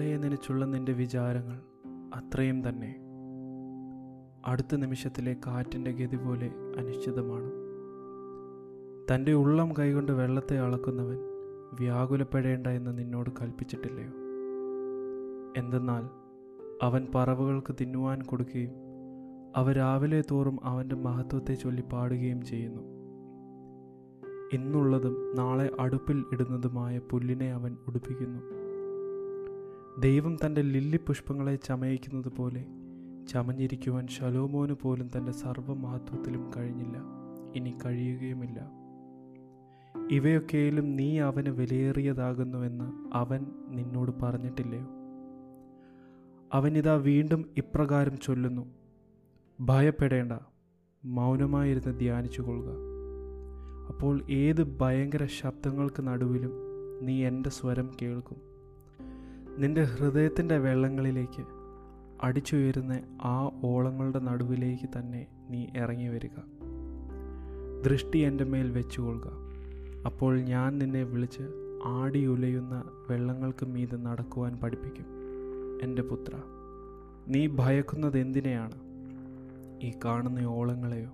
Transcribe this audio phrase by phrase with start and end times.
[0.00, 1.60] എന്നെക്കുറിച്ചുള്ള നിന്റെ വിചാരങ്ങൾ
[2.14, 2.96] അത്രയും തന്നെ.
[4.46, 7.50] അടുത്ത നിമിഷത്തിലെ കാറ്റിന്റെ ഗതി പോലെ അനിശ്ചിതമാണ്.
[9.10, 11.18] തന്റെ ഉള്ളം കൈകൊണ്ട് വെള്ളത്തെ അളക്കുന്നവൻ
[11.80, 14.10] വ്യാകുലപ്പെടേണ്ട എന്ന് നിന്നോട് കൽപ്പിച്ചിട്ടില്ലയോ?
[15.56, 16.08] എന്തെന്നാൽ
[16.82, 18.72] അവൻ പറവുകൾക്ക് തിന്നുവാൻ കൊടുക്കുകയും
[19.56, 22.82] അവ രാവിലെ തോറും അവന്റെ മഹത്വത്തെ ചൊല്ലി പാടുകയും ചെയ്യുന്നു.
[24.52, 28.51] ഇന്നുള്ളതും നാളെ അടുപ്പിൽ ഇടുന്നതുമായ പുല്ലിനെ അവൻ ഉടുപ്പിക്കുന്നു.
[30.00, 32.66] ദൈവം തന്റെ ലില്ലി പുഷ്പങ്ങളെ ചമയിക്കുന്നത് പോലെ
[33.28, 36.98] ചമഞ്ഞിരിക്കുവാൻ ശലോമോന് പോലും തന്റെ സർവമഹത്വത്തിലും കഴിഞ്ഞില്ല.
[37.56, 38.70] ഇനി കഴിയുകയുമില്ല.
[40.10, 44.88] ഇവയൊക്കെയിലും നീ അവന് വിലയേറിയതാകുന്നുവെന്ന് അവൻ നിന്നോട് പറഞ്ഞിട്ടില്ലയോ
[46.52, 48.66] അവനിതാ വീണ്ടും ഇപ്രകാരം ചൊല്ലുന്നു.
[49.60, 50.32] ഭയപ്പെടേണ്ട.
[51.04, 52.68] മൗനമായിരുന്ന് ധ്യാനിച്ചു കൊള്ളുക
[53.88, 56.52] അപ്പോൾ ഏത് ഭയങ്കര ശബ്ദങ്ങൾക്ക് നടുവിലും
[57.02, 58.51] നീ എന്റെ സ്വരം കേൾക്കും.
[59.58, 61.44] നിന്റെ ഹൃദയത്തിന്റെ വെള്ളങ്ങളിലേക്ക്
[62.22, 66.40] അടിച്ചുയരുന്ന ആ ഓളങ്ങളുടെ നടുവിലേക്ക് തന്നെ നീ ഇറങ്ങി വരിക.
[67.84, 69.30] ദൃഷ്ടി എന്റെ മേൽ വെച്ചുകൊള്ളുക.
[70.06, 71.42] അപ്പോൾ ഞാൻ നിന്നെ വിളിച്ച്
[71.84, 75.06] ആടിയുലയുന്ന വെള്ളങ്ങൾക്ക് മീതെ നടക്കുവാൻ പഠിപ്പിക്കും
[75.82, 76.36] എന്റെ പുത്ര.
[77.28, 78.80] നീ ഭയക്കുന്നത് എന്തിനെയാണ്?
[79.86, 81.10] ഈ കാണുന്ന ഓളങ്ങളെയോ?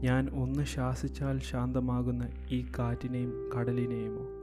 [0.00, 4.37] ഞാൻ ഒന്ന് ശാസിച്ചാൽ ശാന്തമാകുന്ന ഈ കാറ്റിനെയും കടലിനെയുമോ?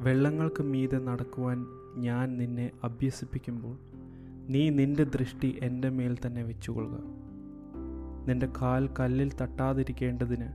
[0.00, 3.78] വെള്ളങ്ങൾക്ക് മീതെ നടക്കുവാൻ ഞാൻ നിന്നെ അഭ്യസിപ്പിക്കുമ്പോൾ
[4.48, 7.00] നീ നിന്റെ ദൃഷ്ടി എന്റെ മേൽ തന്നെ വെച്ചുകൊള്ളുക.
[8.28, 10.48] നിന്റെ കാൽ കല്ലിൽ തട്ടാതിരിക്കേണ്ടതിന്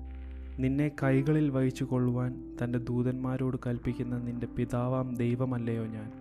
[0.60, 6.12] നിന്നെ കൈകളിൽ വഹിച്ചു കൊള്ളുവാൻ തന്റെ ദൂതന്മാരോട് കൽപ്പിക്കുന്ന നിന്റെ പിതാവാം ദൈവമല്ലയോ ഞാൻ.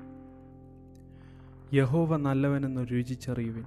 [1.74, 3.64] യഹോവ നല്ലവനെന്ന് രുചിച്ചറിയുവിൻ.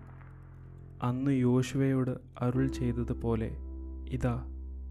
[1.04, 3.52] അന്ന് യോശുവയോട് അരുൾ ചെയ്തതുപോലെ
[4.10, 4.46] ഇതാ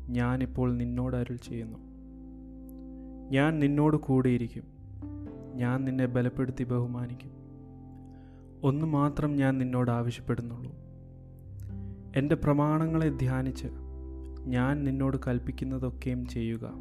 [0.08, 1.93] ഞാനിപ്പോൾ നിന്നോട് അരുൾ ചെയ്യുന്നു.
[3.34, 4.62] ഞാൻ നിന്നോട് കൂടെയിരിക്കും.
[5.54, 7.30] ഞാൻ നിന്നെ ബലപ്പെടുത്തി ബഹുമാനിക്കും.
[8.62, 10.72] ഒന്ന് മാത്രം ഞാൻ നിന്നോട് ആവശ്യപ്പെടുന്നുള്ളൂ.
[12.16, 13.66] എന്റെ പ്രമാണങ്ങളെ ധ്യാനിച്ച്
[14.46, 16.72] ഞാൻ നിന്നോട് കൽപ്പിക്കുന്നതൊക്കെയും ചെയ്യുക.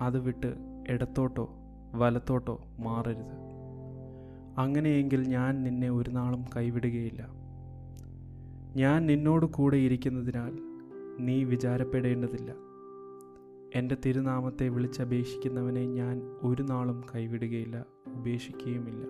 [0.00, 0.54] അത് വിട്ട്
[0.88, 1.50] ഇടത്തോട്ടോ
[1.94, 3.34] വലത്തോട്ടോ മാറരുത്.
[4.58, 7.28] അങ്ങനെയെങ്കിൽ ഞാൻ നിന്നെ ഒരു നാളും കൈവിടുകയില്ല.
[8.76, 10.58] ഞാൻ നിന്നോട് കൂടെ ഇരിക്കുന്നതിനാൽ
[11.20, 12.52] നീ വിചാരപ്പെടേണ്ടതില്ല.
[13.76, 19.04] എന്റെ തിരുനാമത്തെ വിളിച്ചപേക്ഷിക്കുന്നവനെ ഞാൻ ഒരു നാളും കൈവിടുകയില്ല ഉപേക്ഷിക്കുകയുമില്ല.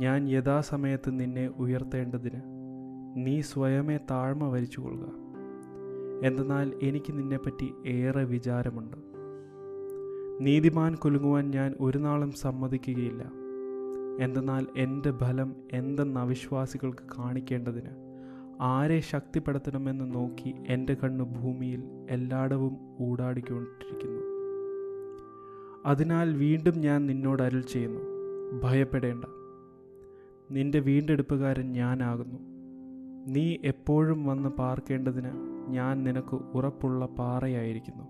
[0.00, 2.40] ഞാൻ യഥാസമയത്ത് നിന്നെ ഉയർത്തേണ്ടതിന്
[3.26, 5.08] നീ സ്വയമേ താഴ്മ വരിച്ചു കൊള്ളുക
[6.22, 8.96] എന്തെന്നാൽ എനിക്ക് നിന്നെപ്പറ്റി ഏറെ വിചാരമുണ്ട്.
[10.40, 13.22] നീതിമാൻ കുലുങ്ങുവാൻ ഞാൻ ഒരു നാളും സമ്മതിക്കുകയില്ല.
[14.20, 18.13] എന്തെന്നാൽ എന്റെ ഫലം എന്തെന്ന് അവിശ്വാസികൾക്ക് കാണിക്കേണ്ടതിന്
[18.60, 24.22] ആരെ ശക്തിപ്പെടുത്തണമെന്ന് നോക്കി എന്റെ കണ്ണ് ഭൂമിയിൽ എല്ലായിടവും ഊടാടിക്കൊണ്ടിരിക്കുന്നു.
[25.86, 28.00] അതിനാൽ വീണ്ടും ഞാൻ നിന്നോട് അരുൾ ചെയ്യുന്നു.
[28.62, 29.24] ഭയപ്പെടേണ്ട.
[30.50, 32.38] നിന്റെ വീണ്ടെടുപ്പുകാരൻ ഞാനാകുന്നു.
[33.32, 35.30] നീ എപ്പോഴും വന്ന് പാർക്കേണ്ടതിന്
[35.68, 38.04] ഞാൻ നിനക്ക് ഉറപ്പുള്ള പാറയായിരിക്കുന്നു.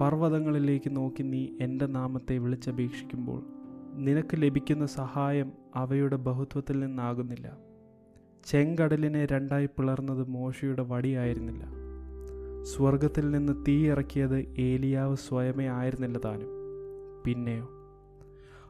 [0.00, 3.44] പർവതങ്ങളിലേക്ക് നോക്കി നീ എന്റെ നാമത്തെ വിളിച്ചപേക്ഷിക്കുമ്പോൾ
[3.94, 7.71] നിനക്ക് ലഭിക്കുന്ന സഹായം അവയുടെ ബഹുത്വത്തിൽ നിന്നാകുന്നില്ല.
[8.44, 11.64] ചെങ്കടലിനെ രണ്ടായി പിളർന്നത് മോശയുടെ വടിയായിരുന്നില്ല.
[12.62, 16.48] സ്വർഗത്തിൽ നിന്ന് തീ ഇറക്കിയത് ഏലിയാവ് സ്വയമേ ആയിരുന്നില്ല താനും.
[17.24, 17.70] പിന്നെയോ?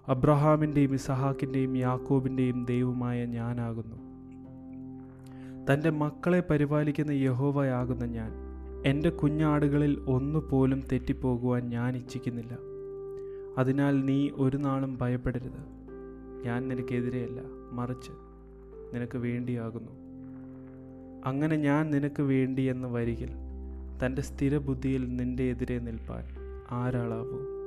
[0.09, 3.97] അബ്രഹാമിന്റെയും ഇസഹാക്കിന്റെയും യാക്കോബിന്റെയും ദൈവമായ ഞാനാകുന്നു.
[5.73, 8.33] തന്റെ മക്കളെ പരിപാലിക്കുന്ന യഹോവയാകുന്ന ഞാൻ.
[8.87, 12.59] എന്റെ കുഞ്ഞാടുകളിൽ ഒന്നുപോലും തെറ്റിപ്പോകുവാൻ ഞാൻ ഇച്ഛിക്കുന്നില്ല.
[13.59, 15.83] അതിനാൽ നീ ഒരു നാളും ഭയപ്പെടരുത്.
[16.45, 17.41] ഞാൻ നിനക്കെതിരെയല്ല
[17.73, 18.32] മറിച്ച്
[18.95, 19.93] നിനക്ക് വേണ്ടിയാകുന്നു.
[21.25, 23.31] അങ്ങനെ ഞാൻ നിനക്ക് വേണ്ടി എന്ന് വരികിൽ
[24.07, 26.25] തന്റെ സ്ഥിരബുദ്ധിയിൽ നിന്റെ എതിരെ നിൽപ്പാൻ
[26.71, 27.62] ആരാളാവൂ?